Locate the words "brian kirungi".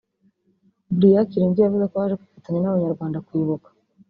0.97-1.59